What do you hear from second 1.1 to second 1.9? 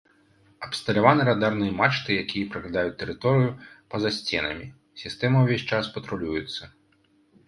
радарныя